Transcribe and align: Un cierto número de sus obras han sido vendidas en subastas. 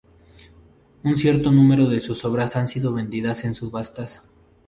Un 1.03 1.15
cierto 1.15 1.51
número 1.51 1.87
de 1.87 1.99
sus 1.99 2.25
obras 2.25 2.55
han 2.55 2.67
sido 2.67 2.91
vendidas 2.91 3.45
en 3.45 3.53
subastas. 3.53 4.27